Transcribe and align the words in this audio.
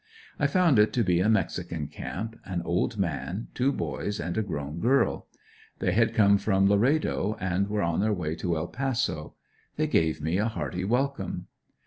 I 0.39 0.47
found 0.47 0.79
it 0.79 0.93
to 0.93 1.03
be 1.03 1.19
a 1.19 1.29
mexican 1.29 1.85
camp, 1.87 2.35
an 2.43 2.63
old 2.63 2.97
man, 2.97 3.49
two 3.53 3.71
boys 3.71 4.19
and 4.19 4.35
a 4.35 4.41
grown 4.41 4.79
girl. 4.79 5.27
They 5.77 5.91
had 5.91 6.15
come 6.15 6.39
from 6.39 6.67
Larado 6.67 7.37
and 7.39 7.69
were 7.69 7.83
on 7.83 7.99
their 7.99 8.11
way 8.11 8.33
to 8.37 8.57
El 8.57 8.67
Paso. 8.69 9.35
They 9.75 9.85
gave 9.85 10.19
me 10.19 10.39
a 10.39 10.47
hearty 10.47 10.83
welcome. 10.83 11.45